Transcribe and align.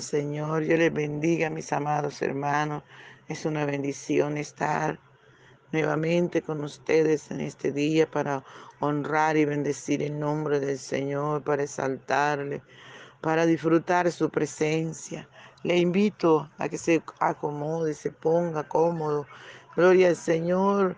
Señor. 0.00 0.62
Yo 0.64 0.76
les 0.76 0.92
bendiga, 0.92 1.50
mis 1.50 1.72
amados 1.72 2.22
hermanos. 2.22 2.82
Es 3.28 3.44
una 3.44 3.64
bendición 3.64 4.36
estar 4.36 4.98
nuevamente 5.72 6.42
con 6.42 6.64
ustedes 6.64 7.30
en 7.30 7.40
este 7.40 7.72
día 7.72 8.10
para 8.10 8.44
honrar 8.80 9.36
y 9.36 9.44
bendecir 9.44 10.02
el 10.02 10.18
nombre 10.18 10.60
del 10.60 10.78
Señor, 10.78 11.42
para 11.42 11.62
exaltarle, 11.62 12.62
para 13.20 13.46
disfrutar 13.46 14.10
su 14.10 14.30
presencia. 14.30 15.28
Le 15.62 15.76
invito 15.76 16.50
a 16.58 16.68
que 16.68 16.78
se 16.78 17.02
acomode, 17.20 17.94
se 17.94 18.12
ponga 18.12 18.62
cómodo. 18.68 19.26
Gloria 19.76 20.08
al 20.08 20.16
Señor 20.16 20.96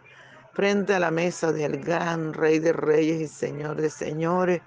frente 0.52 0.95
a 0.95 0.98
la 0.98 1.10
mesa 1.10 1.52
del 1.52 1.79
gran 1.80 2.35
Rey 2.35 2.59
de 2.59 2.73
Reyes 2.73 3.21
y 3.21 3.27
Señor 3.29 3.80
de 3.80 3.91
Señores 3.91 4.60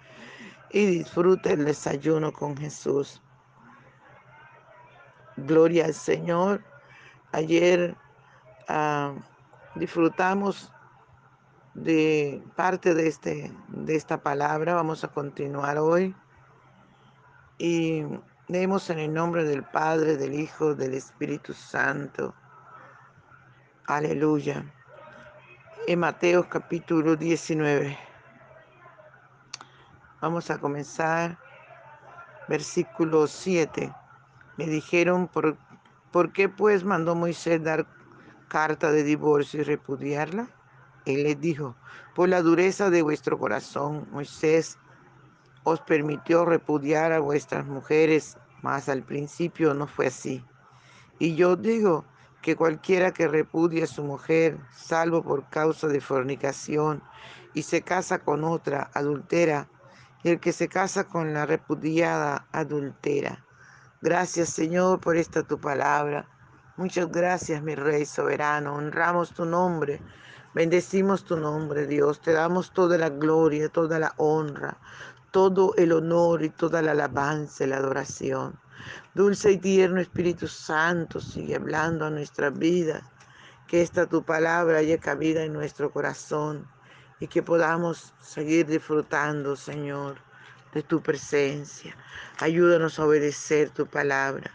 y 0.72 0.86
disfrute 0.86 1.54
el 1.54 1.66
desayuno 1.66 2.34
con 2.34 2.58
Jesús. 2.58 3.22
Gloria 5.38 5.86
al 5.86 5.94
Señor. 5.94 6.64
Ayer 7.32 7.96
uh, 8.70 9.20
disfrutamos 9.76 10.72
de 11.74 12.44
parte 12.56 12.94
de, 12.94 13.08
este, 13.08 13.52
de 13.70 13.96
esta 13.96 14.22
palabra. 14.22 14.76
Vamos 14.76 15.04
a 15.04 15.08
continuar 15.08 15.78
hoy. 15.80 16.16
Y 17.58 18.04
leemos 18.48 18.90
en 18.90 19.00
el 19.00 19.14
nombre 19.14 19.44
del 19.44 19.64
Padre, 19.64 20.18
del 20.18 20.34
Hijo, 20.34 20.76
del 20.76 20.94
Espíritu 20.94 21.54
Santo. 21.54 22.36
Aleluya. 23.88 24.64
En 25.88 26.00
Mateo 26.00 26.48
capítulo 26.48 27.16
19. 27.16 27.98
Vamos 30.22 30.52
a 30.52 30.60
comenzar. 30.60 31.38
Versículo 32.48 33.26
7. 33.26 33.94
Me 34.58 34.66
dijeron, 34.66 35.28
¿por, 35.28 35.58
¿por 36.12 36.32
qué 36.32 36.50
pues 36.50 36.84
mandó 36.84 37.16
Moisés 37.16 37.64
dar 37.64 37.88
carta 38.48 38.92
de 38.92 39.04
divorcio 39.04 39.62
y 39.62 39.64
repudiarla? 39.64 40.48
Él 41.06 41.24
les 41.24 41.40
dijo, 41.40 41.76
por 42.16 42.30
la 42.30 42.42
dureza 42.42 42.90
de 42.90 43.02
vuestro 43.02 43.38
corazón, 43.40 44.08
Moisés 44.12 44.78
os 45.64 45.82
permitió 45.82 46.46
repudiar 46.46 47.12
a 47.12 47.20
vuestras 47.20 47.66
mujeres, 47.66 48.38
mas 48.62 48.90
al 48.90 49.04
principio 49.04 49.74
no 49.74 49.88
fue 49.88 50.08
así. 50.08 50.46
Y 51.20 51.36
yo 51.36 51.56
digo 51.56 52.06
que 52.42 52.56
cualquiera 52.56 53.12
que 53.12 53.28
repudie 53.28 53.84
a 53.84 53.88
su 53.88 54.04
mujer, 54.04 54.60
salvo 54.76 55.24
por 55.24 55.50
causa 55.50 55.88
de 55.88 56.02
fornicación, 56.02 57.02
y 57.54 57.64
se 57.64 57.82
casa 57.82 58.20
con 58.20 58.44
otra 58.44 58.92
adultera, 58.94 59.70
y 60.24 60.30
el 60.30 60.40
que 60.40 60.54
se 60.54 60.68
casa 60.68 61.06
con 61.06 61.34
la 61.34 61.46
repudiada 61.46 62.48
adultera. 62.52 63.46
Gracias 64.04 64.50
Señor 64.50 65.00
por 65.00 65.16
esta 65.16 65.44
tu 65.44 65.58
palabra. 65.58 66.28
Muchas 66.76 67.10
gracias 67.10 67.64
mi 67.64 67.74
Rey 67.74 68.06
soberano. 68.06 68.76
Honramos 68.76 69.34
tu 69.34 69.46
nombre. 69.46 70.02
Bendecimos 70.54 71.24
tu 71.24 71.38
nombre 71.38 71.88
Dios. 71.88 72.20
Te 72.20 72.34
damos 72.34 72.74
toda 72.74 72.98
la 72.98 73.08
gloria, 73.08 73.70
toda 73.70 74.00
la 74.00 74.14
honra, 74.18 74.78
todo 75.32 75.74
el 75.78 75.94
honor 75.94 76.44
y 76.44 76.50
toda 76.50 76.82
la 76.82 76.92
alabanza 76.92 77.64
y 77.64 77.68
la 77.68 77.78
adoración. 77.78 78.60
Dulce 79.16 79.54
y 79.54 79.58
tierno 79.58 80.02
Espíritu 80.02 80.50
Santo, 80.50 81.22
sigue 81.22 81.56
hablando 81.56 82.06
a 82.06 82.10
nuestra 82.10 82.50
vida. 82.50 83.10
Que 83.68 83.82
esta 83.82 84.06
tu 84.06 84.22
palabra 84.22 84.80
haya 84.80 84.98
cabida 84.98 85.46
en 85.46 85.54
nuestro 85.54 85.94
corazón 85.94 86.68
y 87.22 87.28
que 87.28 87.42
podamos 87.42 88.14
seguir 88.20 88.66
disfrutando, 88.66 89.56
Señor 89.56 90.33
de 90.74 90.84
tu 90.84 91.02
presencia. 91.02 91.96
Ayúdanos 92.40 93.00
a 93.00 93.06
obedecer 93.06 93.70
tu 93.70 93.86
palabra. 93.86 94.52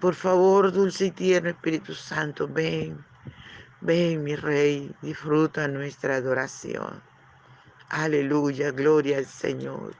Por 0.00 0.14
favor, 0.14 0.72
dulce 0.72 1.06
y 1.06 1.10
tierno 1.10 1.50
Espíritu 1.50 1.94
Santo, 1.94 2.48
ven, 2.48 3.04
ven 3.80 4.22
mi 4.22 4.36
Rey, 4.36 4.94
disfruta 5.02 5.68
nuestra 5.68 6.16
adoración. 6.16 7.02
Aleluya, 7.90 8.70
gloria 8.70 9.18
al 9.18 9.26
Señor. 9.26 9.94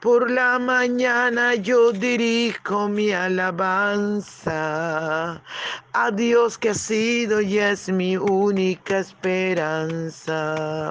Por 0.00 0.30
la 0.30 0.58
mañana 0.58 1.54
yo 1.54 1.92
dirijo 1.92 2.88
mi 2.88 3.12
alabanza 3.12 4.52
a 5.92 6.10
Dios 6.10 6.58
que 6.58 6.70
ha 6.70 6.74
sido 6.74 7.40
y 7.40 7.58
es 7.58 7.88
mi 7.88 8.16
única 8.16 8.98
esperanza. 8.98 10.90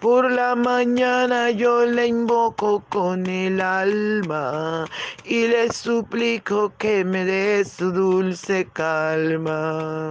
Por 0.00 0.30
la 0.30 0.56
mañana 0.56 1.50
yo 1.50 1.84
le 1.86 2.06
invoco 2.06 2.84
con 2.88 3.26
el 3.26 3.60
alma 3.60 4.88
y 5.24 5.46
le 5.46 5.70
suplico 5.70 6.72
que 6.76 7.04
me 7.04 7.24
dé 7.24 7.64
su 7.64 7.92
dulce 7.92 8.68
calma. 8.72 10.10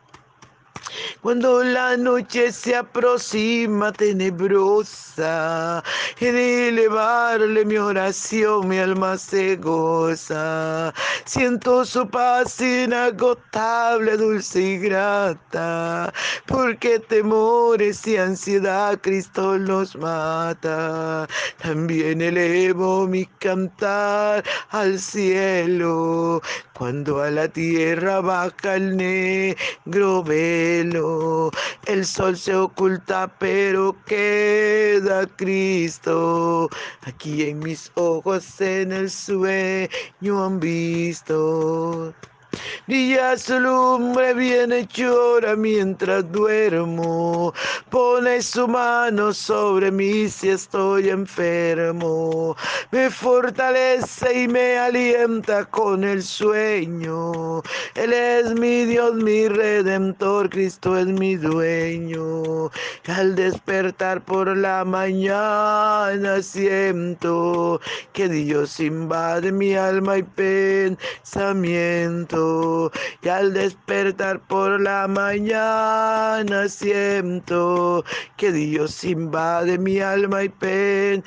Cuando 1.21 1.63
la 1.63 1.97
noche 1.97 2.51
se 2.51 2.75
aproxima 2.75 3.91
tenebrosa, 3.91 5.83
he 6.19 6.31
de 6.31 6.69
elevarle 6.69 7.65
mi 7.65 7.77
oración, 7.77 8.67
mi 8.67 8.77
alma 8.79 9.17
se 9.17 9.55
goza. 9.55 10.93
Siento 11.25 11.85
su 11.85 12.07
paz 12.09 12.59
inagotable, 12.61 14.17
dulce 14.17 14.61
y 14.61 14.77
grata, 14.79 16.11
porque 16.45 16.99
temores 16.99 18.05
y 18.07 18.17
ansiedad 18.17 18.99
Cristo 19.01 19.57
los 19.57 19.95
mata. 19.95 21.27
También 21.61 22.21
elevo 22.21 23.07
mi 23.07 23.25
cantar 23.39 24.43
al 24.69 24.99
cielo, 24.99 26.41
cuando 26.81 27.21
a 27.21 27.29
la 27.29 27.47
tierra 27.47 28.21
baja 28.21 28.75
el 28.75 28.97
negro 28.97 30.23
velo, 30.23 31.51
el 31.85 32.03
sol 32.03 32.35
se 32.35 32.55
oculta, 32.55 33.27
pero 33.37 33.95
queda 34.07 35.27
Cristo. 35.27 36.71
Aquí 37.03 37.43
en 37.43 37.59
mis 37.59 37.91
ojos 37.93 38.59
en 38.59 38.93
el 38.93 39.11
sueño 39.11 40.43
han 40.43 40.59
visto. 40.59 42.15
Brilla 42.87 43.37
su 43.37 43.59
lumbre 43.59 44.33
viene 44.33 44.85
llora 44.85 45.55
mientras 45.55 46.29
duermo. 46.31 47.53
Pone 47.89 48.41
su 48.41 48.67
mano 48.67 49.33
sobre 49.33 49.91
mí 49.91 50.27
si 50.27 50.49
estoy 50.49 51.09
enfermo. 51.09 52.57
Me 52.91 53.09
fortalece 53.09 54.43
y 54.43 54.47
me 54.49 54.77
alienta 54.77 55.63
con 55.65 56.03
el 56.03 56.21
sueño. 56.21 57.61
Él 57.95 58.11
es 58.11 58.53
mi 58.55 58.83
Dios, 58.85 59.15
mi 59.15 59.47
redentor. 59.47 60.49
Cristo 60.49 60.97
es 60.97 61.07
mi 61.07 61.37
dueño. 61.37 62.69
al 63.07 63.35
despertar 63.35 64.21
por 64.25 64.57
la 64.57 64.83
mañana 64.83 66.41
siento 66.41 67.79
que 68.11 68.27
Dios 68.27 68.79
invade 68.79 69.51
mi 69.51 69.75
alma 69.75 70.17
y 70.17 70.23
pensamiento 70.23 72.40
y 73.21 73.27
al 73.29 73.53
despertar 73.53 74.39
por 74.47 74.79
la 74.81 75.07
mañana 75.07 76.67
siento 76.67 78.03
que 78.37 78.51
Dios 78.51 79.03
invade 79.03 79.77
mi 79.77 79.99
alma 79.99 80.43
y 80.43 80.49
pensamiento. 80.49 81.21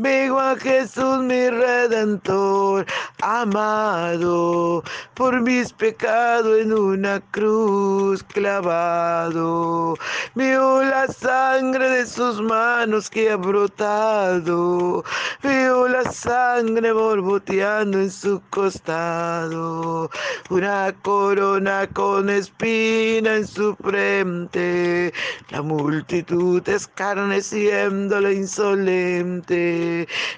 Vengo 0.00 0.38
a 0.38 0.54
Jesús 0.54 1.24
mi 1.24 1.50
redentor, 1.50 2.86
amado, 3.20 4.84
por 5.14 5.40
mis 5.40 5.72
pecados 5.72 6.56
en 6.60 6.72
una 6.72 7.20
cruz 7.32 8.22
clavado. 8.22 9.96
Veo 10.36 10.84
la 10.84 11.08
sangre 11.08 11.90
de 11.90 12.06
sus 12.06 12.40
manos 12.40 13.10
que 13.10 13.32
ha 13.32 13.36
brotado. 13.36 15.02
Veo 15.42 15.88
la 15.88 16.04
sangre 16.12 16.92
borboteando 16.92 17.98
en 17.98 18.12
su 18.12 18.40
costado. 18.50 20.08
Una 20.48 20.94
corona 21.02 21.88
con 21.88 22.30
espina 22.30 23.34
en 23.34 23.48
su 23.48 23.74
frente. 23.74 25.12
La 25.50 25.60
multitud 25.60 26.62
escarneciéndole 26.68 28.34
insolente. 28.34 29.87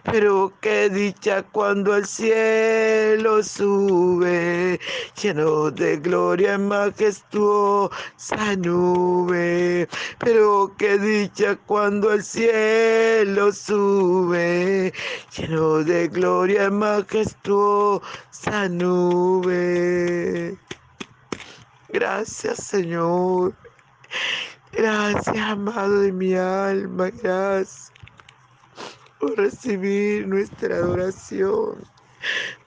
Pero 0.05 0.53
qué 0.61 0.89
dicha 0.89 1.43
cuando 1.43 1.93
al 1.93 2.07
cielo 2.07 3.43
sube, 3.43 4.79
lleno 5.21 5.71
de 5.71 5.97
gloria 5.99 6.59
majestuosa 6.59 7.91
nube. 8.59 9.89
Pero 10.19 10.75
qué 10.79 10.99
dicha 10.99 11.57
cuando 11.67 12.13
el 12.13 12.23
cielo 12.23 13.53
sube, 13.53 14.93
lleno 15.37 15.85
de 15.85 16.09
gloria 16.09 16.71
majestuosa 16.71 18.69
nube. 18.71 20.57
Gracias 21.89 22.59
Señor. 22.59 23.55
Gracias, 24.73 25.37
amado 25.37 26.01
de 26.01 26.13
mi 26.13 26.35
alma. 26.35 27.11
Gracias 27.11 27.90
por 29.21 29.37
recibir 29.37 30.27
nuestra 30.27 30.77
adoración, 30.77 31.85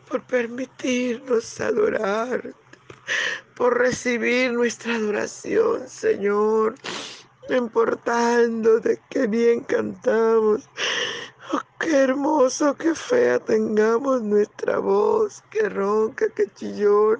por 0.07 0.23
permitirnos 0.23 1.59
adorar 1.59 2.53
por 3.55 3.77
recibir 3.77 4.51
nuestra 4.53 4.95
adoración, 4.95 5.87
Señor. 5.87 6.75
No 7.49 7.57
importando 7.57 8.79
de 8.79 8.99
qué 9.09 9.27
bien 9.27 9.61
cantamos, 9.61 10.69
oh, 11.51 11.59
qué 11.79 12.03
hermoso, 12.03 12.75
qué 12.75 12.95
fea 12.95 13.39
tengamos 13.39 14.21
nuestra 14.21 14.79
voz, 14.79 15.43
qué 15.49 15.67
ronca, 15.67 16.27
qué 16.35 16.47
chillón. 16.55 17.19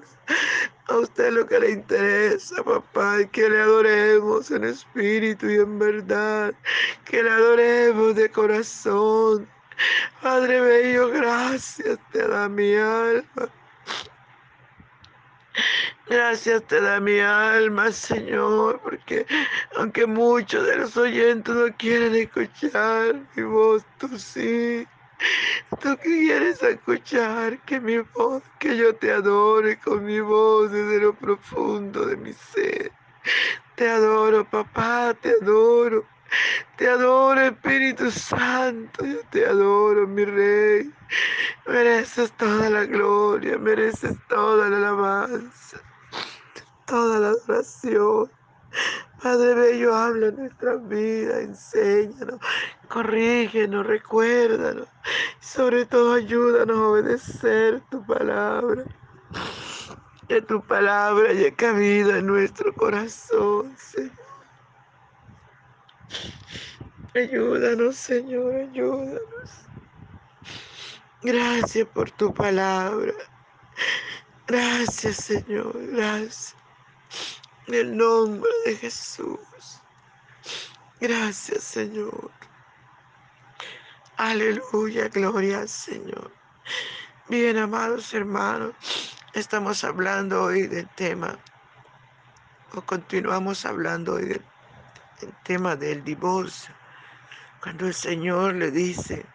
A 0.90 0.98
usted 0.98 1.32
lo 1.32 1.48
que 1.48 1.60
le 1.60 1.72
interesa, 1.72 2.62
papá, 2.64 3.20
es 3.20 3.30
que 3.32 3.50
le 3.50 3.62
adoremos 3.62 4.52
en 4.52 4.66
espíritu 4.66 5.50
y 5.50 5.56
en 5.56 5.80
verdad, 5.80 6.54
que 7.06 7.24
le 7.24 7.30
adoremos 7.30 8.16
de 8.16 8.30
corazón. 8.30 9.48
Padre 10.22 10.60
bello, 10.60 11.10
gracias 11.10 11.98
te 12.12 12.28
da 12.28 12.50
mi 12.50 12.76
alma. 12.76 13.50
Gracias 16.10 16.64
te 16.68 16.82
da 16.82 17.00
mi 17.00 17.20
alma, 17.20 17.92
Señor, 17.92 18.82
porque 18.82 19.26
aunque 19.78 20.06
muchos 20.06 20.66
de 20.68 20.78
los 20.78 20.98
oyentes 20.98 21.56
no 21.56 21.74
quieren 21.78 22.14
escuchar 22.16 23.16
mi 23.36 23.44
voz, 23.44 23.86
tú 23.98 24.10
sí. 24.20 24.86
Tú 25.82 25.98
quieres 26.02 26.62
escuchar 26.64 27.60
que 27.64 27.80
mi 27.80 28.00
voz, 28.00 28.44
que 28.60 28.78
yo 28.78 28.96
te 28.96 29.12
adore 29.12 29.80
con 29.80 30.06
mi 30.06 30.20
voz 30.20 30.72
desde 30.72 31.00
lo 31.00 31.16
profundo 31.16 32.06
de 32.06 32.18
mi 32.18 32.34
ser. 32.34 32.92
Te 33.76 33.90
adoro, 33.90 34.48
papá, 34.50 35.14
te 35.22 35.34
adoro. 35.42 36.06
Te 36.78 36.90
adoro, 36.90 37.42
Espíritu 37.42 38.10
Santo, 38.10 39.06
yo 39.06 39.24
te 39.30 39.46
adoro, 39.46 40.08
mi 40.08 40.26
Rey. 40.26 40.92
Mereces 41.68 42.32
toda 42.34 42.70
la 42.70 42.86
gloria, 42.86 43.58
mereces 43.58 44.18
toda 44.28 44.70
la 44.70 44.78
alabanza 44.78 45.84
toda 46.86 47.20
la 47.20 47.30
adoración. 47.30 48.32
Padre 49.24 49.54
Bello, 49.54 49.96
habla 49.96 50.28
en 50.28 50.36
nuestra 50.36 50.76
vida, 50.76 51.40
enséñanos, 51.40 52.42
corrígenos, 52.90 53.86
recuérdanos. 53.86 54.90
Y 55.42 55.46
sobre 55.46 55.86
todo, 55.86 56.12
ayúdanos 56.12 56.78
a 56.78 56.88
obedecer 56.90 57.80
tu 57.90 58.06
palabra. 58.06 58.86
Que 60.28 60.42
tu 60.42 60.62
palabra 60.66 61.30
haya 61.30 61.56
cabida 61.56 62.18
en 62.18 62.28
nuestro 62.28 62.76
corazón, 62.76 63.78
Señor. 63.78 64.12
Ayúdanos, 67.16 67.96
Señor, 67.96 68.56
ayúdanos. 68.56 69.70
Gracias 71.22 71.88
por 71.88 72.12
tu 72.12 72.34
palabra. 72.34 73.14
Gracias, 74.46 75.16
Señor, 75.16 75.74
gracias. 75.94 76.63
En 77.68 77.74
el 77.76 77.96
nombre 77.96 78.52
de 78.66 78.76
Jesús. 78.76 79.40
Gracias, 81.00 81.64
Señor. 81.64 82.32
Aleluya, 84.18 85.08
gloria 85.08 85.60
al 85.60 85.70
Señor. 85.70 86.32
Bien, 87.30 87.58
amados 87.58 88.14
hermanos, 88.14 88.76
estamos 89.34 89.84
hablando 89.84 90.44
hoy 90.44 90.68
del 90.68 90.88
tema, 90.90 91.38
o 92.76 92.82
continuamos 92.82 93.66
hablando 93.66 94.16
hoy 94.16 94.26
del, 94.26 94.46
tema 95.44 95.76
del 95.76 96.04
divorcio. 96.04 96.76
Cuando 97.62 97.88
el 97.88 97.94
Señor 97.94 98.56
le 98.56 98.72
dice 98.72 99.26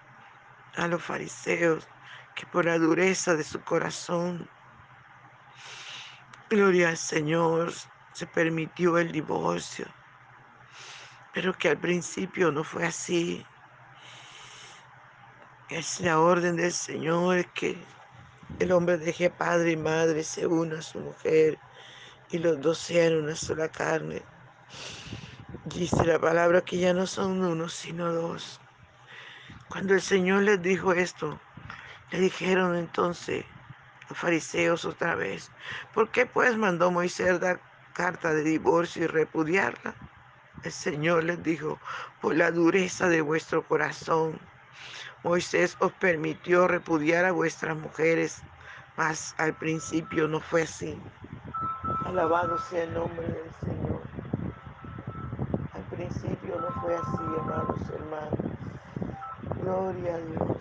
a 0.76 0.86
los 0.86 1.02
fariseos 1.02 1.88
que 2.36 2.46
por 2.46 2.66
la 2.66 2.78
dureza 2.78 3.34
de 3.34 3.44
su 3.44 3.60
corazón, 3.62 4.48
gloria 6.50 6.90
al 6.90 6.98
Señor, 6.98 7.72
se 8.18 8.26
permitió 8.26 8.98
el 8.98 9.12
divorcio, 9.12 9.86
pero 11.32 11.56
que 11.56 11.68
al 11.68 11.78
principio 11.78 12.50
no 12.50 12.64
fue 12.64 12.84
así. 12.84 13.46
Es 15.70 16.00
la 16.00 16.18
orden 16.18 16.56
del 16.56 16.72
Señor 16.72 17.46
que 17.52 17.78
el 18.58 18.72
hombre 18.72 18.98
deje 18.98 19.30
padre 19.30 19.70
y 19.70 19.76
madre, 19.76 20.24
se 20.24 20.48
una 20.48 20.80
a 20.80 20.82
su 20.82 20.98
mujer 20.98 21.60
y 22.32 22.38
los 22.38 22.60
dos 22.60 22.78
sean 22.78 23.18
una 23.18 23.36
sola 23.36 23.68
carne. 23.68 24.20
Dice 25.66 26.04
la 26.04 26.18
palabra 26.18 26.62
que 26.62 26.76
ya 26.76 26.92
no 26.92 27.06
son 27.06 27.40
uno, 27.40 27.68
sino 27.68 28.12
dos. 28.12 28.60
Cuando 29.68 29.94
el 29.94 30.02
Señor 30.02 30.42
les 30.42 30.60
dijo 30.60 30.92
esto, 30.92 31.40
le 32.10 32.18
dijeron 32.18 32.74
entonces 32.74 33.44
los 34.08 34.18
fariseos 34.18 34.84
otra 34.84 35.14
vez, 35.14 35.52
¿por 35.94 36.10
qué 36.10 36.26
pues 36.26 36.56
mandó 36.56 36.90
Moisés 36.90 37.38
dar 37.38 37.67
carta 37.98 38.32
de 38.32 38.44
divorcio 38.44 39.04
y 39.04 39.06
repudiarla? 39.08 39.92
El 40.62 40.70
Señor 40.70 41.24
les 41.24 41.42
dijo, 41.42 41.80
por 42.20 42.36
la 42.36 42.52
dureza 42.52 43.08
de 43.08 43.20
vuestro 43.22 43.66
corazón, 43.66 44.38
Moisés 45.24 45.76
os 45.80 45.90
permitió 45.94 46.68
repudiar 46.68 47.24
a 47.24 47.32
vuestras 47.32 47.76
mujeres, 47.76 48.40
mas 48.96 49.34
al 49.38 49.52
principio 49.54 50.28
no 50.28 50.38
fue 50.38 50.62
así. 50.62 50.96
Alabado 52.04 52.56
sea 52.70 52.84
el 52.84 52.94
nombre 52.94 53.26
del 53.26 53.50
Señor. 53.62 54.00
Al 55.72 55.82
principio 55.96 56.60
no 56.60 56.80
fue 56.80 56.94
así, 56.94 57.24
amados 57.40 57.80
hermanos. 57.90 58.38
Gloria 59.60 60.14
a 60.14 60.18
Dios. 60.18 60.58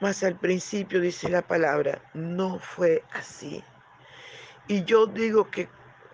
Mas 0.00 0.22
al 0.22 0.36
principio 0.36 1.00
dice 1.00 1.30
la 1.30 1.40
palabra, 1.40 2.02
no 2.12 2.58
fue 2.58 3.02
así. 3.14 3.64
Y 4.68 4.84
yo 4.84 5.06
digo 5.06 5.50
que 5.50 5.68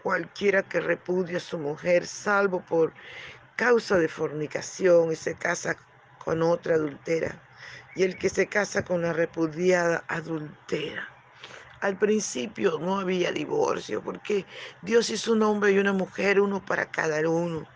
cualquiera 0.04 0.62
que 0.62 0.80
repudie 0.80 1.38
a 1.38 1.40
su 1.40 1.58
mujer, 1.58 2.06
salvo 2.06 2.60
por 2.60 2.92
causa 3.56 3.98
de 3.98 4.08
fornicación 4.08 5.10
y 5.10 5.16
se 5.16 5.34
casa 5.34 5.76
con 6.24 6.40
otra 6.40 6.76
adultera, 6.76 7.42
y 7.96 8.04
el 8.04 8.16
que 8.16 8.28
se 8.28 8.46
casa 8.46 8.84
con 8.84 9.02
la 9.02 9.12
repudiada 9.12 10.04
adultera. 10.06 11.08
Al 11.80 11.98
principio 11.98 12.78
no 12.78 13.00
había 13.00 13.32
divorcio, 13.32 14.02
porque 14.02 14.46
Dios 14.82 15.10
hizo 15.10 15.32
un 15.32 15.42
hombre 15.42 15.72
y 15.72 15.78
una 15.78 15.92
mujer, 15.92 16.40
uno 16.40 16.64
para 16.64 16.90
cada 16.90 17.28
uno. 17.28 17.66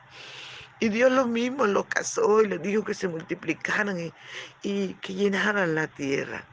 Y 0.79 0.91
Dios 0.91 1.11
los 1.11 1.27
mismos 1.27 1.69
los 1.71 1.87
casó 1.87 2.41
y 2.41 2.49
les 2.49 2.63
dijo 2.63 2.85
que 2.85 2.95
se 2.95 3.09
multiplicaran 3.09 3.99
y, 3.99 4.13
y 4.63 4.95
que 4.95 5.13
llenaran 5.13 5.75
la 5.75 5.89
tierra. 5.89 6.45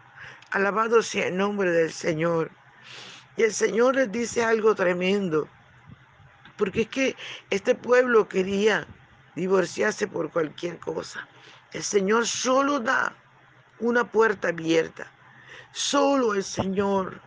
Alabado 0.49 1.03
sea 1.03 1.27
el 1.27 1.37
nombre 1.37 1.69
del 1.69 1.91
Señor. 1.91 2.49
Y 3.37 3.43
el 3.43 3.53
Señor 3.53 3.95
les 3.95 4.11
dice 4.11 4.43
algo 4.43 4.75
tremendo, 4.75 5.47
porque 6.57 6.81
es 6.81 6.89
que 6.89 7.15
este 7.49 7.75
pueblo 7.75 8.27
quería 8.29 8.87
divorciarse 9.35 10.07
por 10.07 10.31
cualquier 10.31 10.79
cosa. 10.79 11.27
El 11.73 11.83
Señor 11.83 12.25
solo 12.25 12.79
da 12.79 13.13
una 13.79 14.09
puerta 14.09 14.49
abierta. 14.49 15.11
Solo 15.73 16.33
el 16.33 16.43
Señor, 16.43 17.21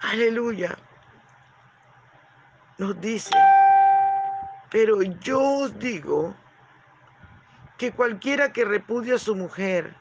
aleluya, 0.00 0.76
nos 2.76 3.00
dice, 3.00 3.34
pero 4.70 5.00
yo 5.00 5.40
os 5.40 5.78
digo 5.78 6.36
que 7.78 7.92
cualquiera 7.92 8.52
que 8.52 8.66
repudia 8.66 9.14
a 9.14 9.18
su 9.18 9.34
mujer, 9.34 9.96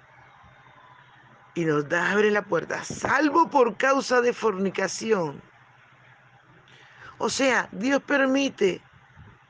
y 1.55 1.63
nos 1.63 1.87
da 1.87 2.11
abre 2.11 2.29
la 2.31 2.43
puerta, 2.43 2.83
salvo 2.83 3.49
por 3.49 3.77
causa 3.77 4.21
de 4.21 4.33
fornicación. 4.33 5.41
O 7.17 7.29
sea, 7.29 7.69
Dios 7.71 8.01
permite 8.03 8.81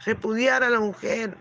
repudiar 0.05 0.63
a 0.63 0.69
la 0.69 0.79
mujer 0.79 1.35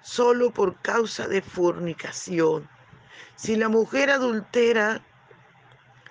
solo 0.00 0.52
por 0.52 0.80
causa 0.80 1.26
de 1.26 1.42
fornicación. 1.42 2.68
Si 3.34 3.56
la 3.56 3.68
mujer 3.68 4.10
adultera, 4.10 5.02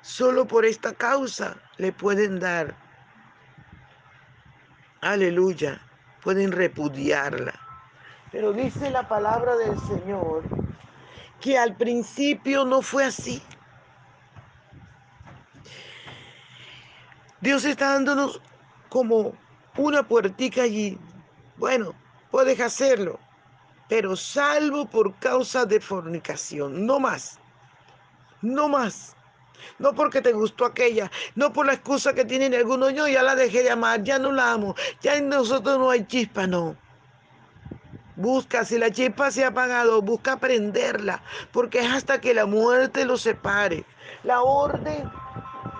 solo 0.01 0.46
por 0.46 0.65
esta 0.65 0.93
causa 0.93 1.55
le 1.77 1.93
pueden 1.93 2.39
dar, 2.39 2.75
aleluya, 5.00 5.81
pueden 6.22 6.51
repudiarla. 6.51 7.53
Pero 8.34 8.51
dice 8.51 8.89
la 8.89 9.08
palabra 9.08 9.55
del 9.55 9.79
Señor 9.79 10.43
que 11.41 11.57
al 11.57 11.75
principio 11.75 12.63
no 12.63 12.81
fue 12.81 13.03
así. 13.05 13.41
Dios 17.41 17.65
está 17.65 17.93
dándonos 17.93 18.39
como 18.89 19.33
una 19.75 20.03
puertica 20.03 20.62
allí. 20.62 20.98
Bueno, 21.57 21.95
puedes 22.29 22.60
hacerlo, 22.60 23.19
pero 23.89 24.15
salvo 24.15 24.86
por 24.86 25.15
causa 25.15 25.65
de 25.65 25.79
fornicación, 25.79 26.86
no 26.86 27.00
más. 27.00 27.39
No 28.41 28.69
más. 28.69 29.15
No 29.79 29.93
porque 29.93 30.21
te 30.21 30.33
gustó 30.33 30.65
aquella, 30.65 31.12
no 31.36 31.53
por 31.53 31.65
la 31.65 31.74
excusa 31.74 32.13
que 32.13 32.25
tienen 32.25 32.53
algunos, 32.53 32.93
yo 32.93 33.07
ya 33.07 33.21
la 33.21 33.36
dejé 33.36 33.63
de 33.63 33.71
amar, 33.71 34.03
ya 34.03 34.17
no 34.17 34.31
la 34.31 34.51
amo, 34.51 34.75
ya 35.01 35.15
en 35.15 35.29
nosotros 35.29 35.77
no 35.77 35.89
hay 35.89 36.05
chispa, 36.05 36.48
no. 36.48 36.75
Busca, 38.21 38.63
si 38.63 38.77
la 38.77 38.91
chispa 38.91 39.31
se 39.31 39.43
ha 39.43 39.47
apagado, 39.47 39.99
busca 40.03 40.37
prenderla, 40.37 41.23
porque 41.51 41.79
es 41.79 41.91
hasta 41.91 42.21
que 42.21 42.35
la 42.35 42.45
muerte 42.45 43.03
lo 43.03 43.17
separe. 43.17 43.83
La 44.23 44.43
orden 44.43 45.09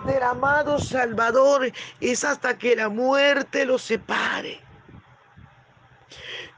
del 0.04 0.22
amado 0.24 0.80
Salvador 0.80 1.70
es 2.00 2.24
hasta 2.24 2.58
que 2.58 2.74
la 2.74 2.88
muerte 2.88 3.64
lo 3.64 3.78
separe. 3.78 4.60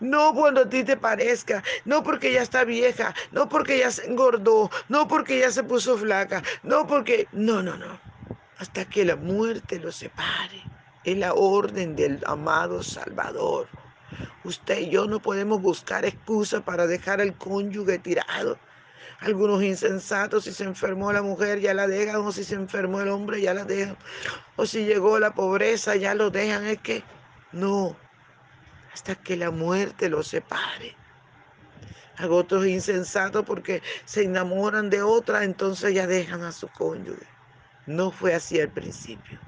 No 0.01 0.33
cuando 0.33 0.63
a 0.63 0.69
ti 0.71 0.85
te 0.85 0.97
parezca, 0.97 1.63
no 1.85 2.03
porque 2.03 2.33
ya 2.33 2.41
está 2.41 2.65
vieja, 2.65 3.15
no 3.31 3.51
porque 3.51 3.79
ya 3.79 3.91
se 3.91 4.07
engordó, 4.07 4.71
no 4.89 5.07
porque 5.07 5.39
ya 5.41 5.51
se 5.51 5.65
puso 5.65 5.99
flaca, 5.99 6.43
no 6.63 6.87
porque... 6.87 7.29
No, 7.33 7.63
no, 7.63 7.77
no. 7.77 8.01
Hasta 8.57 8.87
que 8.87 9.05
la 9.05 9.17
muerte 9.17 9.79
lo 9.79 9.93
separe. 9.93 10.63
Es 11.05 11.19
la 11.19 11.35
orden 11.35 11.95
del 11.95 12.23
amado 12.27 12.83
Salvador. 12.83 13.69
Usted 14.45 14.81
y 14.81 14.91
yo 14.91 15.07
no 15.07 15.21
podemos 15.21 15.61
buscar 15.61 16.05
excusa 16.05 16.65
para 16.65 16.87
dejar 16.87 17.21
al 17.21 17.37
cónyuge 17.37 17.99
tirado. 17.99 18.59
Algunos 19.21 19.63
insensatos, 19.63 20.45
si 20.45 20.53
se 20.53 20.65
enfermó 20.65 21.13
la 21.13 21.23
mujer, 21.23 21.61
ya 21.61 21.73
la 21.73 21.87
dejan, 21.87 22.17
o 22.17 22.33
si 22.33 22.45
se 22.45 22.57
enfermó 22.57 23.01
el 23.01 23.09
hombre, 23.09 23.41
ya 23.41 23.55
la 23.55 23.65
dejan, 23.65 23.97
o 24.57 24.67
si 24.67 24.85
llegó 24.85 25.19
la 25.19 25.35
pobreza, 25.35 25.97
ya 25.97 26.15
lo 26.15 26.31
dejan. 26.31 26.67
Es 26.67 26.81
que 26.81 27.03
no, 27.53 27.97
hasta 28.93 29.15
que 29.15 29.37
la 29.37 29.51
muerte 29.51 30.09
los 30.09 30.29
separe. 30.29 30.97
A 32.17 32.27
otros 32.29 32.67
insensatos 32.67 33.45
porque 33.45 33.83
se 34.05 34.25
enamoran 34.25 34.91
de 34.91 35.03
otra, 35.03 35.43
entonces 35.43 35.95
ya 35.95 36.07
dejan 36.07 36.43
a 36.43 36.53
su 36.53 36.69
cónyuge. 36.69 37.27
No 37.87 38.11
fue 38.11 38.35
así 38.35 38.61
al 38.61 38.71
principio. 38.71 39.39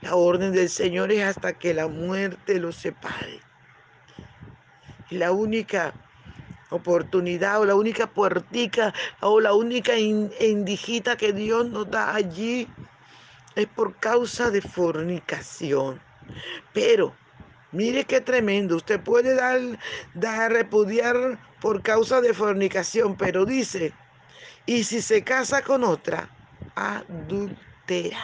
La 0.00 0.14
orden 0.14 0.52
del 0.52 0.68
Señor 0.68 1.12
es 1.12 1.24
hasta 1.24 1.52
que 1.52 1.74
la 1.74 1.88
muerte 1.88 2.58
los 2.58 2.76
separe. 2.76 3.40
La 5.10 5.32
única 5.32 5.94
oportunidad 6.70 7.60
o 7.60 7.64
la 7.64 7.74
única 7.74 8.06
puertica 8.06 8.92
o 9.20 9.40
la 9.40 9.54
única 9.54 9.96
indijita 9.96 11.16
que 11.16 11.32
Dios 11.32 11.66
nos 11.68 11.90
da 11.90 12.14
allí 12.14 12.68
es 13.54 13.66
por 13.66 13.96
causa 13.96 14.50
de 14.50 14.60
fornicación. 14.60 16.00
Pero 16.74 17.14
Mire 17.72 18.04
qué 18.04 18.20
tremendo. 18.20 18.76
Usted 18.76 19.00
puede 19.00 19.34
dar, 19.34 19.60
dar, 20.14 20.52
repudiar 20.52 21.38
por 21.60 21.82
causa 21.82 22.20
de 22.20 22.32
fornicación, 22.32 23.16
pero 23.16 23.44
dice, 23.44 23.92
y 24.64 24.84
si 24.84 25.02
se 25.02 25.22
casa 25.22 25.62
con 25.62 25.84
otra, 25.84 26.30
adultera. 26.74 28.18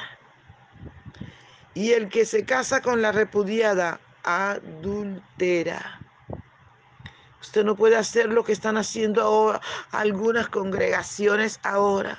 Y 1.75 1.93
el 1.93 2.09
que 2.09 2.25
se 2.25 2.45
casa 2.45 2.81
con 2.81 3.03
la 3.03 3.13
repudiada, 3.13 4.01
adultera. 4.23 6.01
Usted 7.45 7.63
no 7.63 7.77
puede 7.77 7.97
hacer 7.97 8.33
lo 8.33 8.43
que 8.43 8.53
están 8.53 8.79
haciendo 8.79 9.21
ahora 9.21 9.61
algunas 9.93 10.49
congregaciones 10.49 11.61
ahora. 11.63 12.19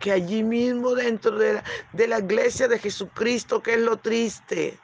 Que 0.00 0.10
allí 0.10 0.42
mismo 0.42 0.96
dentro 0.96 1.38
de 1.38 1.54
la, 1.54 1.64
de 1.92 2.08
la 2.08 2.18
iglesia 2.18 2.66
de 2.66 2.80
Jesucristo, 2.80 3.62
que 3.62 3.74
es 3.74 3.80
lo 3.80 3.96
triste, 3.96 4.76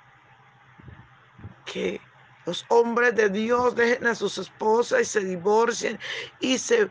que 1.66 2.00
los 2.46 2.64
hombres 2.68 3.16
de 3.16 3.30
Dios 3.30 3.74
dejen 3.74 4.06
a 4.06 4.14
sus 4.14 4.38
esposas 4.38 5.00
y 5.00 5.04
se 5.04 5.20
divorcien 5.24 5.98
y 6.38 6.56
se 6.58 6.88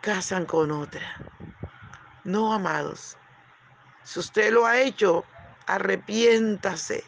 casan 0.00 0.46
con 0.46 0.70
otra. 0.70 1.18
No, 2.24 2.50
amados. 2.50 3.18
Si 4.04 4.20
usted 4.20 4.52
lo 4.52 4.64
ha 4.64 4.80
hecho, 4.80 5.22
arrepiéntase. 5.66 7.04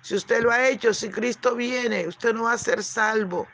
Si 0.00 0.14
usted 0.14 0.42
lo 0.42 0.50
ha 0.50 0.66
hecho, 0.66 0.94
si 0.94 1.10
Cristo 1.10 1.54
viene, 1.54 2.08
usted 2.08 2.32
no 2.32 2.44
va 2.44 2.54
a 2.54 2.58
ser 2.58 2.82
salvo. 2.82 3.46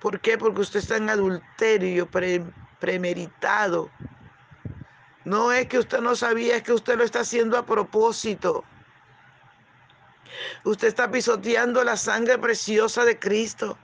¿Por 0.00 0.20
qué? 0.20 0.38
Porque 0.38 0.62
usted 0.62 0.80
está 0.80 0.96
en 0.96 1.10
adulterio 1.10 2.08
premeditado. 2.80 3.90
No 5.24 5.52
es 5.52 5.66
que 5.66 5.78
usted 5.78 6.00
no 6.00 6.16
sabía, 6.16 6.56
es 6.56 6.62
que 6.62 6.72
usted 6.72 6.96
lo 6.96 7.04
está 7.04 7.20
haciendo 7.20 7.58
a 7.58 7.66
propósito. 7.66 8.64
Usted 10.64 10.88
está 10.88 11.10
pisoteando 11.10 11.84
la 11.84 11.96
sangre 11.96 12.38
preciosa 12.38 13.04
de 13.04 13.18
Cristo. 13.18 13.78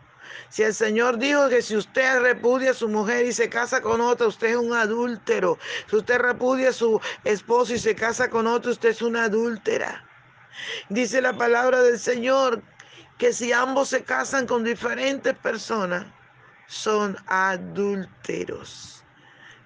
Si 0.48 0.62
el 0.62 0.74
Señor 0.74 1.18
dijo 1.18 1.48
que 1.48 1.60
si 1.60 1.76
usted 1.76 2.20
repudia 2.20 2.70
a 2.70 2.74
su 2.74 2.88
mujer 2.88 3.26
y 3.26 3.32
se 3.32 3.50
casa 3.50 3.82
con 3.82 4.00
otra, 4.00 4.26
usted 4.26 4.48
es 4.48 4.56
un 4.56 4.72
adúltero. 4.72 5.58
Si 5.90 5.96
usted 5.96 6.18
repudia 6.18 6.70
a 6.70 6.72
su 6.72 7.00
esposo 7.24 7.74
y 7.74 7.78
se 7.78 7.94
casa 7.94 8.30
con 8.30 8.46
otro, 8.46 8.70
usted 8.70 8.90
es 8.90 9.02
una 9.02 9.24
adúltera. 9.24 10.04
Dice 10.88 11.20
la 11.20 11.36
palabra 11.36 11.82
del 11.82 11.98
Señor 11.98 12.62
que 13.18 13.32
si 13.32 13.52
ambos 13.52 13.88
se 13.88 14.04
casan 14.04 14.46
con 14.46 14.64
diferentes 14.64 15.34
personas, 15.34 16.06
son 16.66 17.16
adúlteros. 17.26 19.04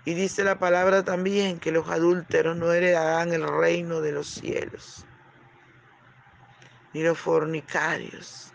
Y 0.04 0.14
dice 0.14 0.44
la 0.44 0.58
palabra 0.58 1.04
también 1.04 1.58
que 1.58 1.72
los 1.72 1.88
adúlteros 1.88 2.56
no 2.56 2.72
heredarán 2.72 3.32
el 3.32 3.46
reino 3.46 4.00
de 4.00 4.12
los 4.12 4.28
cielos 4.28 5.04
ni 6.92 7.02
los 7.02 7.18
fornicarios. 7.18 8.52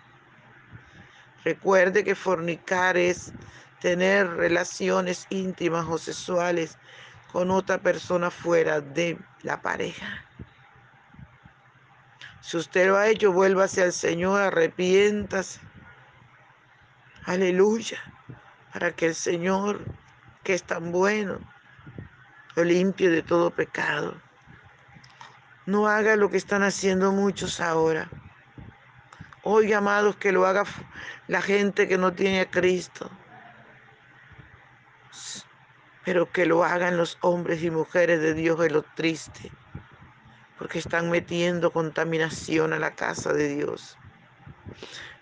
Recuerde 1.44 2.04
que 2.04 2.16
fornicar 2.16 2.98
es 2.98 3.32
tener 3.80 4.28
relaciones 4.28 5.28
íntimas 5.30 5.86
o 5.88 5.98
sexuales 5.98 6.78
con 7.32 7.52
otra 7.52 7.78
persona 7.78 8.32
fuera 8.32 8.82
de 8.82 9.18
la 9.44 9.62
pareja. 9.62 10.25
Si 12.46 12.58
usted 12.58 12.90
lo 12.90 12.98
ha 12.98 13.08
hecho, 13.08 13.32
vuélvase 13.32 13.82
al 13.82 13.92
Señor, 13.92 14.40
arrepiéntase. 14.40 15.60
Aleluya. 17.26 17.98
Para 18.72 18.92
que 18.92 19.08
el 19.08 19.16
Señor, 19.16 19.84
que 20.44 20.54
es 20.54 20.62
tan 20.62 20.92
bueno, 20.92 21.40
lo 22.56 22.64
limpie 22.64 23.10
de 23.10 23.24
todo 23.24 23.50
pecado. 23.50 24.22
No 25.66 25.88
haga 25.88 26.16
lo 26.18 26.30
que 26.30 26.38
están 26.38 26.62
haciendo 26.62 27.12
muchos 27.12 27.60
ahora. 27.60 28.12
Oiga, 29.42 29.80
amados, 29.80 30.16
que 30.18 30.32
lo 30.32 30.46
haga 30.46 30.66
la 31.28 31.42
gente 31.42 31.88
que 31.88 31.98
no 31.98 32.14
tiene 32.14 32.42
a 32.42 32.52
Cristo. 32.52 33.10
Pero 36.04 36.32
que 36.32 36.46
lo 36.46 36.64
hagan 36.64 36.96
los 36.96 37.18
hombres 37.22 37.64
y 37.64 37.72
mujeres 37.72 38.22
de 38.22 38.36
Dios 38.36 38.64
es 38.64 38.72
lo 38.72 38.84
triste. 38.84 39.52
Porque 40.58 40.80
están 40.80 41.10
metiendo 41.10 41.72
contaminación 41.72 42.74
a 42.74 42.80
la 42.80 42.96
casa 42.96 43.34
de 43.34 43.50
Dios. 43.56 44.00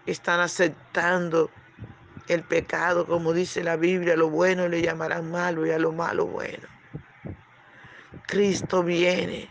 Están 0.05 0.39
aceptando 0.41 1.51
el 2.27 2.43
pecado, 2.45 3.05
como 3.07 3.33
dice 3.33 3.63
la 3.63 3.77
Biblia, 3.77 4.15
lo 4.15 4.29
bueno 4.29 4.67
le 4.67 4.81
llamarán 4.81 5.29
malo 5.31 5.65
y 5.65 5.71
a 5.71 5.79
lo 5.79 5.91
malo 5.91 6.27
bueno. 6.27 6.67
Cristo 8.27 8.83
viene 8.83 9.49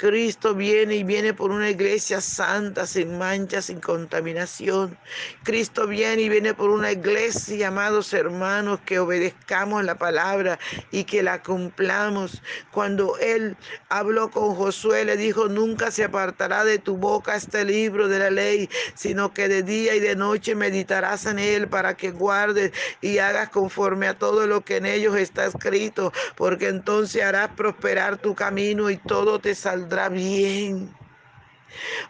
Cristo 0.00 0.54
viene 0.54 0.94
y 0.94 1.02
viene 1.02 1.34
por 1.34 1.50
una 1.50 1.70
iglesia 1.70 2.20
santa, 2.20 2.86
sin 2.86 3.18
mancha, 3.18 3.60
sin 3.60 3.80
contaminación. 3.80 4.96
Cristo 5.42 5.88
viene 5.88 6.22
y 6.22 6.28
viene 6.28 6.54
por 6.54 6.70
una 6.70 6.92
iglesia, 6.92 7.66
amados 7.66 8.12
hermanos, 8.12 8.78
que 8.86 9.00
obedezcamos 9.00 9.84
la 9.84 9.98
palabra 9.98 10.56
y 10.92 11.02
que 11.02 11.24
la 11.24 11.42
cumplamos. 11.42 12.40
Cuando 12.70 13.18
Él 13.18 13.56
habló 13.88 14.30
con 14.30 14.54
Josué, 14.54 15.04
le 15.04 15.16
dijo, 15.16 15.48
nunca 15.48 15.90
se 15.90 16.04
apartará 16.04 16.64
de 16.64 16.78
tu 16.78 16.96
boca 16.96 17.34
este 17.34 17.64
libro 17.64 18.06
de 18.06 18.20
la 18.20 18.30
ley, 18.30 18.70
sino 18.94 19.34
que 19.34 19.48
de 19.48 19.64
día 19.64 19.96
y 19.96 20.00
de 20.00 20.14
noche 20.14 20.54
meditarás 20.54 21.26
en 21.26 21.40
él 21.40 21.66
para 21.66 21.96
que 21.96 22.12
guardes 22.12 22.70
y 23.00 23.18
hagas 23.18 23.48
conforme 23.48 24.06
a 24.06 24.16
todo 24.16 24.46
lo 24.46 24.60
que 24.60 24.76
en 24.76 24.86
ellos 24.86 25.16
está 25.16 25.46
escrito, 25.46 26.12
porque 26.36 26.68
entonces 26.68 27.20
harás 27.20 27.48
prosperar 27.56 28.18
tu 28.18 28.36
camino 28.36 28.90
y 28.90 28.96
todo 28.96 29.40
te 29.40 29.56
saldrá 29.56 29.87
bien. 30.10 30.94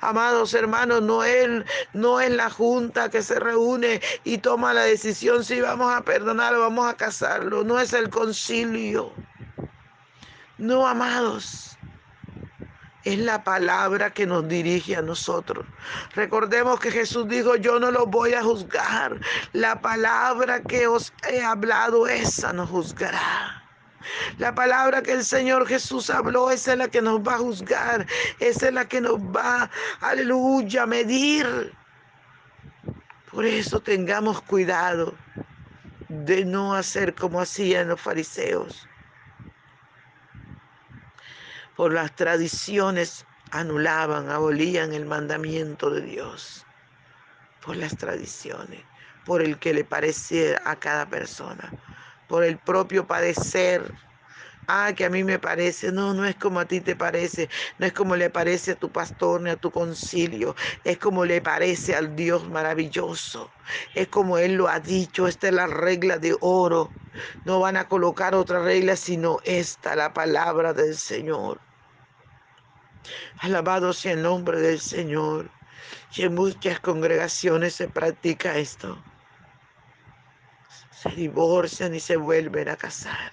Amados 0.00 0.54
hermanos, 0.54 1.02
no 1.02 1.24
es, 1.24 1.64
no 1.92 2.20
es 2.20 2.30
la 2.30 2.50
junta 2.50 3.10
que 3.10 3.22
se 3.22 3.40
reúne 3.40 4.00
y 4.24 4.38
toma 4.38 4.72
la 4.72 4.82
decisión 4.82 5.44
si 5.44 5.60
vamos 5.60 5.92
a 5.92 6.02
perdonar 6.02 6.54
o 6.54 6.60
vamos 6.60 6.86
a 6.86 6.96
casarlo. 6.96 7.64
No 7.64 7.78
es 7.80 7.92
el 7.92 8.08
concilio. 8.08 9.12
No, 10.58 10.86
amados. 10.86 11.76
Es 13.04 13.18
la 13.18 13.42
palabra 13.42 14.10
que 14.10 14.26
nos 14.26 14.46
dirige 14.48 14.96
a 14.96 15.02
nosotros. 15.02 15.66
Recordemos 16.14 16.78
que 16.78 16.90
Jesús 16.90 17.28
dijo, 17.28 17.56
yo 17.56 17.78
no 17.78 17.90
los 17.90 18.06
voy 18.08 18.34
a 18.34 18.42
juzgar. 18.42 19.20
La 19.52 19.80
palabra 19.80 20.62
que 20.62 20.86
os 20.86 21.12
he 21.28 21.42
hablado, 21.42 22.06
esa 22.06 22.52
nos 22.52 22.68
juzgará. 22.68 23.67
La 24.38 24.54
palabra 24.54 25.02
que 25.02 25.12
el 25.12 25.24
Señor 25.24 25.66
Jesús 25.66 26.10
habló, 26.10 26.50
esa 26.50 26.72
es 26.72 26.78
la 26.78 26.88
que 26.88 27.02
nos 27.02 27.20
va 27.20 27.34
a 27.34 27.38
juzgar, 27.38 28.06
esa 28.38 28.68
es 28.68 28.72
la 28.72 28.88
que 28.88 29.00
nos 29.00 29.18
va, 29.18 29.70
aleluya, 30.00 30.84
a 30.84 30.86
medir. 30.86 31.74
Por 33.30 33.44
eso 33.44 33.80
tengamos 33.80 34.40
cuidado 34.42 35.14
de 36.08 36.44
no 36.44 36.74
hacer 36.74 37.14
como 37.14 37.40
hacían 37.40 37.88
los 37.88 38.00
fariseos. 38.00 38.88
Por 41.76 41.92
las 41.92 42.14
tradiciones 42.14 43.26
anulaban, 43.50 44.30
abolían 44.30 44.92
el 44.92 45.06
mandamiento 45.06 45.90
de 45.90 46.02
Dios. 46.02 46.64
Por 47.64 47.76
las 47.76 47.96
tradiciones, 47.96 48.82
por 49.24 49.42
el 49.42 49.58
que 49.58 49.74
le 49.74 49.84
parecía 49.84 50.60
a 50.64 50.76
cada 50.76 51.06
persona 51.06 51.70
por 52.28 52.44
el 52.44 52.60
propio 52.60 53.08
padecer. 53.08 53.94
Ah, 54.68 54.92
que 54.96 55.04
a 55.06 55.10
mí 55.10 55.24
me 55.24 55.38
parece, 55.38 55.92
no, 55.92 56.14
no 56.14 56.26
es 56.26 56.36
como 56.36 56.60
a 56.60 56.66
ti 56.68 56.80
te 56.82 56.96
parece, 56.96 57.48
no 57.78 57.86
es 57.86 57.92
como 57.94 58.16
le 58.16 58.30
parece 58.30 58.72
a 58.72 58.76
tu 58.76 58.92
pastor 58.92 59.40
ni 59.42 59.50
a 59.50 59.56
tu 59.56 59.70
concilio, 59.72 60.54
es 60.84 60.98
como 60.98 61.24
le 61.24 61.40
parece 61.42 61.96
al 61.96 62.14
Dios 62.16 62.48
maravilloso, 62.50 63.56
es 63.94 64.08
como 64.08 64.38
Él 64.38 64.54
lo 64.56 64.68
ha 64.68 64.80
dicho, 64.80 65.26
esta 65.28 65.48
es 65.48 65.54
la 65.54 65.66
regla 65.66 66.18
de 66.18 66.36
oro, 66.40 66.96
no 67.44 67.60
van 67.60 67.76
a 67.78 67.88
colocar 67.88 68.34
otra 68.34 68.60
regla 68.62 68.96
sino 68.96 69.38
esta, 69.44 69.96
la 69.96 70.12
palabra 70.12 70.74
del 70.74 70.96
Señor. 70.96 71.62
Alabado 73.38 73.92
sea 73.94 74.12
el 74.12 74.22
nombre 74.22 74.60
del 74.60 74.80
Señor. 74.80 75.54
Y 76.14 76.22
en 76.24 76.34
muchas 76.34 76.80
congregaciones 76.80 77.74
se 77.74 77.88
practica 77.88 78.58
esto 78.58 79.06
se 81.02 81.10
divorcian 81.10 81.94
y 81.94 82.00
se 82.00 82.16
vuelven 82.16 82.68
a 82.68 82.76
casar. 82.76 83.32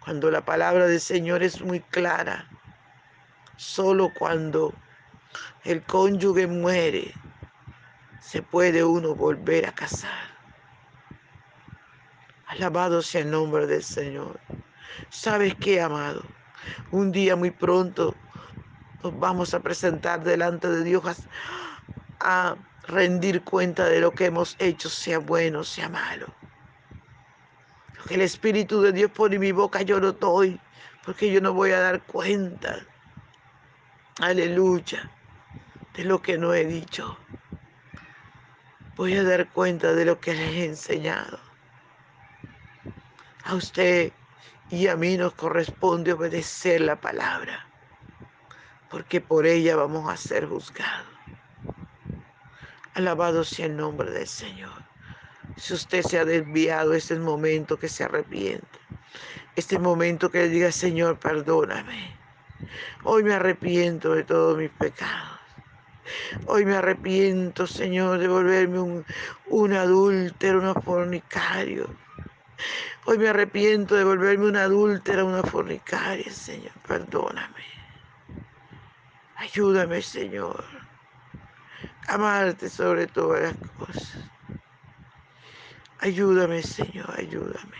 Cuando 0.00 0.30
la 0.30 0.44
palabra 0.44 0.86
del 0.86 1.00
Señor 1.00 1.42
es 1.42 1.60
muy 1.60 1.80
clara, 1.80 2.48
solo 3.56 4.10
cuando 4.18 4.72
el 5.64 5.82
cónyuge 5.82 6.46
muere, 6.46 7.14
se 8.20 8.42
puede 8.42 8.84
uno 8.84 9.14
volver 9.14 9.66
a 9.66 9.72
casar. 9.72 10.34
Alabado 12.46 13.02
sea 13.02 13.22
el 13.22 13.30
nombre 13.30 13.66
del 13.66 13.82
Señor. 13.82 14.40
¿Sabes 15.10 15.54
qué, 15.56 15.80
amado? 15.80 16.22
Un 16.90 17.12
día 17.12 17.36
muy 17.36 17.50
pronto 17.50 18.14
nos 19.02 19.18
vamos 19.18 19.52
a 19.52 19.60
presentar 19.60 20.24
delante 20.24 20.68
de 20.68 20.82
Dios 20.82 21.04
a, 22.20 22.56
rendir 22.86 23.42
cuenta 23.42 23.86
de 23.88 24.00
lo 24.00 24.12
que 24.12 24.26
hemos 24.26 24.56
hecho, 24.58 24.88
sea 24.88 25.18
bueno, 25.18 25.64
sea 25.64 25.88
malo. 25.88 26.26
Lo 27.96 28.04
que 28.04 28.14
el 28.14 28.22
Espíritu 28.22 28.80
de 28.82 28.92
Dios 28.92 29.10
pone 29.10 29.36
en 29.36 29.40
mi 29.40 29.52
boca, 29.52 29.82
yo 29.82 30.00
lo 30.00 30.12
doy, 30.12 30.60
porque 31.04 31.32
yo 31.32 31.40
no 31.40 31.52
voy 31.52 31.72
a 31.72 31.80
dar 31.80 32.02
cuenta, 32.02 32.84
aleluya, 34.20 35.10
de 35.94 36.04
lo 36.04 36.20
que 36.20 36.38
no 36.38 36.54
he 36.54 36.64
dicho. 36.64 37.18
Voy 38.96 39.16
a 39.16 39.24
dar 39.24 39.48
cuenta 39.50 39.92
de 39.92 40.04
lo 40.04 40.20
que 40.20 40.34
les 40.34 40.50
he 40.50 40.64
enseñado. 40.66 41.38
A 43.44 43.54
usted 43.54 44.12
y 44.70 44.88
a 44.88 44.96
mí 44.96 45.16
nos 45.16 45.34
corresponde 45.34 46.12
obedecer 46.12 46.80
la 46.80 47.00
palabra, 47.00 47.66
porque 48.88 49.20
por 49.20 49.46
ella 49.46 49.76
vamos 49.76 50.08
a 50.10 50.16
ser 50.16 50.46
juzgados. 50.48 51.13
Alabado 52.94 53.42
sea 53.42 53.66
el 53.66 53.76
nombre 53.76 54.08
del 54.12 54.28
Señor. 54.28 54.70
Si 55.56 55.74
usted 55.74 56.02
se 56.02 56.16
ha 56.16 56.24
desviado, 56.24 56.94
este 56.94 57.14
es 57.14 57.18
el 57.18 57.24
momento 57.24 57.76
que 57.76 57.88
se 57.88 58.04
arrepiente. 58.04 58.78
Este 59.56 59.80
momento 59.80 60.30
que 60.30 60.42
le 60.42 60.48
diga, 60.48 60.70
Señor, 60.70 61.18
perdóname. 61.18 62.16
Hoy 63.02 63.24
me 63.24 63.34
arrepiento 63.34 64.14
de 64.14 64.22
todos 64.22 64.56
mis 64.56 64.70
pecados. 64.70 65.40
Hoy 66.46 66.64
me 66.64 66.76
arrepiento, 66.76 67.66
Señor, 67.66 68.18
de 68.18 68.28
volverme 68.28 68.78
un, 68.78 69.04
un 69.46 69.72
adúltero, 69.72 70.60
un 70.60 70.80
fornicario. 70.80 71.92
Hoy 73.06 73.18
me 73.18 73.28
arrepiento 73.28 73.96
de 73.96 74.04
volverme 74.04 74.46
una 74.46 74.62
adúltera, 74.62 75.24
una 75.24 75.42
fornicaria, 75.42 76.30
Señor. 76.30 76.72
Perdóname. 76.86 77.64
Ayúdame, 79.34 80.00
Señor 80.00 80.64
amarte 82.08 82.68
sobre 82.68 83.06
todas 83.06 83.42
las 83.42 83.70
cosas. 83.78 84.18
Ayúdame, 86.00 86.62
Señor, 86.62 87.12
ayúdame. 87.18 87.78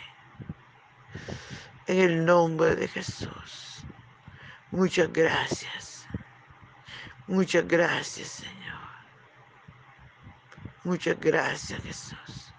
En 1.87 1.99
el 1.99 2.25
nombre 2.25 2.75
de 2.75 2.89
Jesús. 2.89 3.85
Muchas 4.71 5.13
gracias. 5.13 6.07
Muchas 7.27 7.67
gracias, 7.67 8.29
Señor. 8.29 8.55
Muchas 10.85 11.19
gracias, 11.21 11.83
Jesús. 11.83 12.53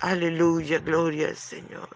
Aleluya, 0.00 0.80
gloria 0.80 1.28
al 1.28 1.36
Señor. 1.36 1.88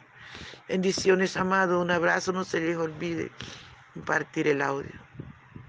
Bendiciones, 0.69 1.37
amado. 1.37 1.81
Un 1.81 1.91
abrazo, 1.91 2.33
no 2.33 2.45
se 2.45 2.61
les 2.61 2.77
olvide 2.77 3.33
compartir 3.95 4.49
el 4.49 4.63
audio. 4.63 5.06